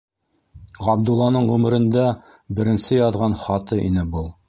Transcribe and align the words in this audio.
Ғабдулланың 0.87 1.45
ғүмерендә 1.51 2.09
беренсе 2.61 3.01
яҙған 3.01 3.41
хаты 3.47 3.83
ине 3.89 4.13
был. 4.17 4.33